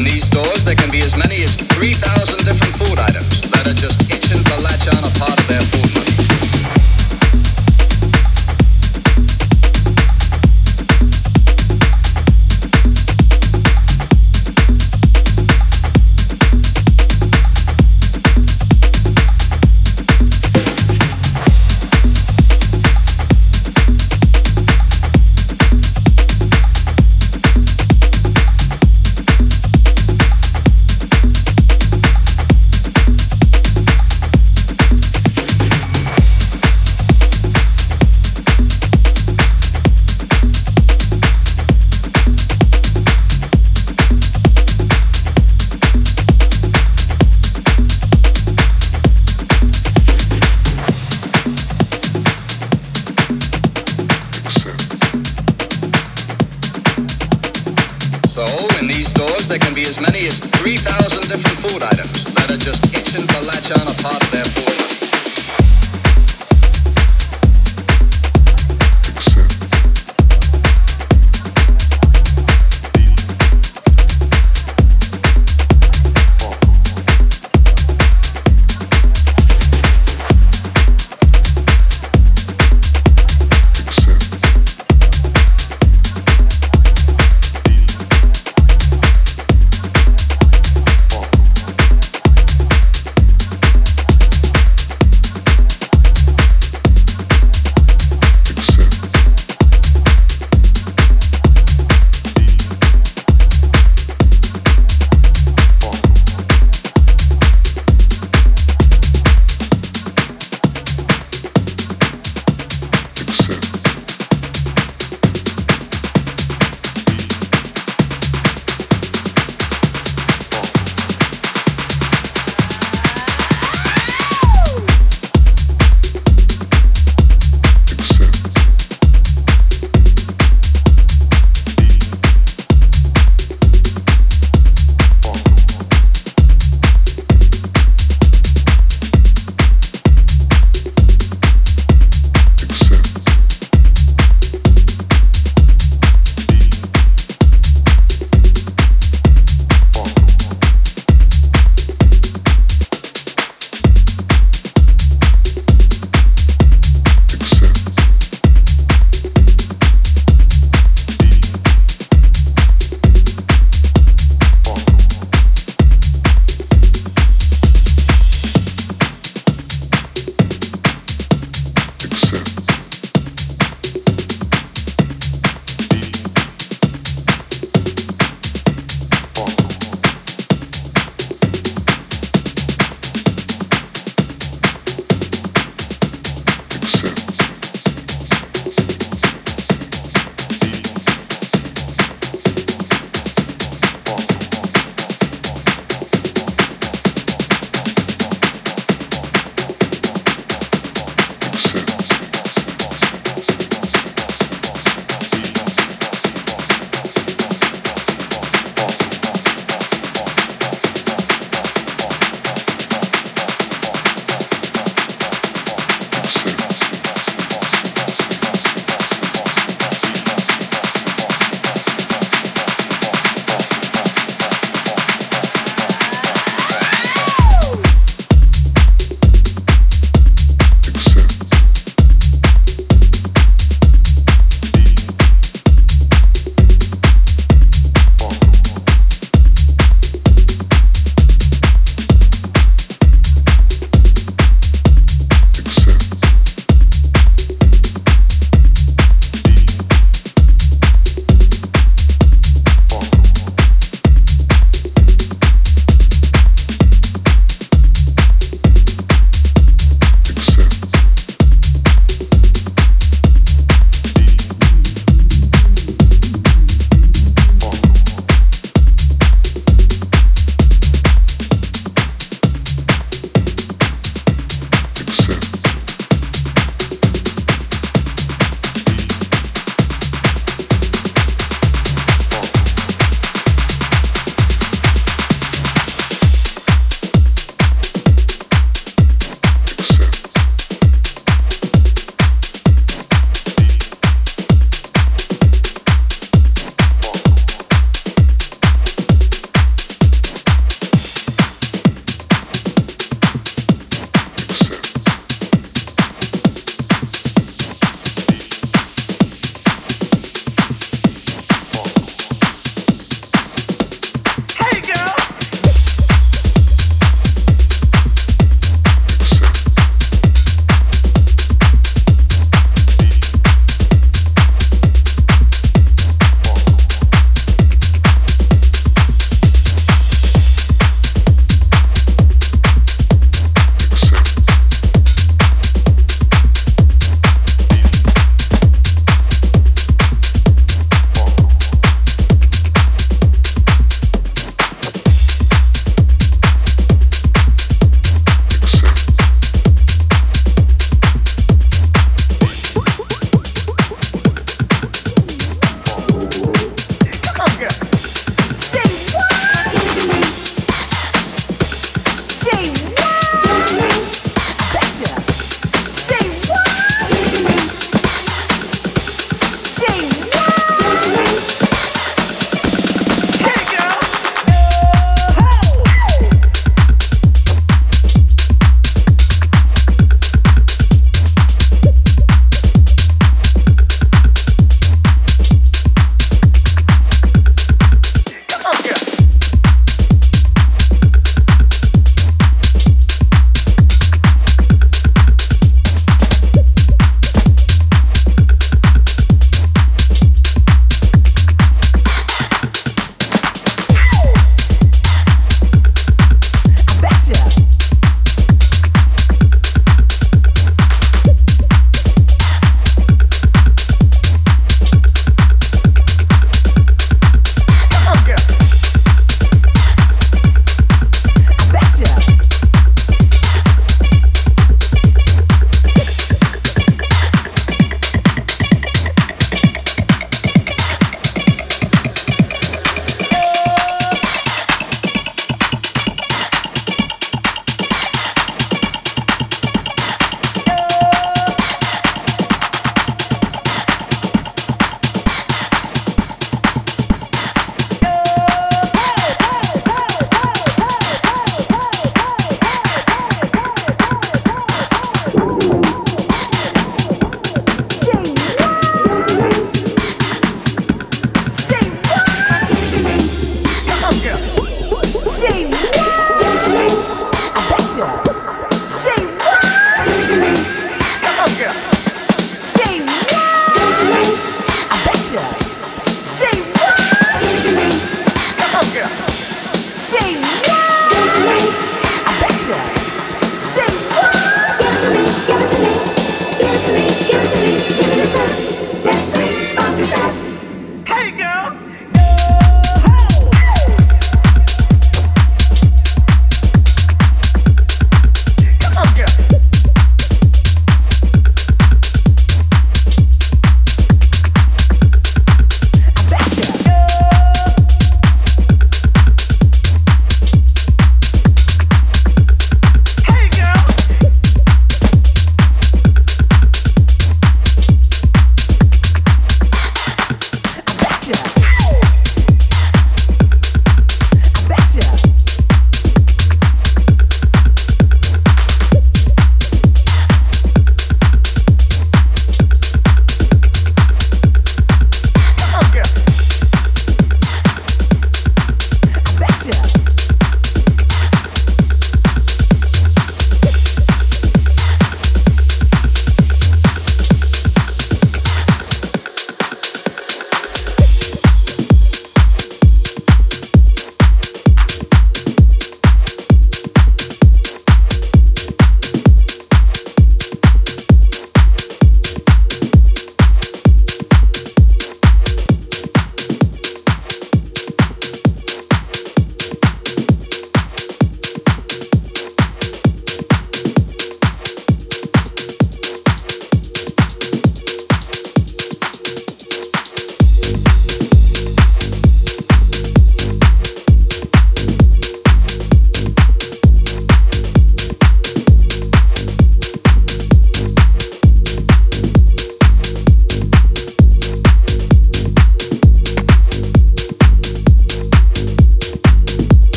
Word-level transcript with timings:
in 0.00 0.06
these 0.06 0.24
stores, 0.24 0.64
there 0.64 0.74
can 0.74 0.90
be 0.90 0.98
as 0.98 1.14
many 1.14 1.42
as 1.42 1.54
3,000 1.54 2.19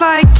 like 0.00 0.37